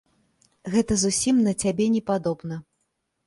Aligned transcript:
Гэта 0.75 0.97
зусім 1.03 1.35
на 1.47 1.53
цябе 1.63 1.85
не 1.97 2.01
падобна. 2.09 2.57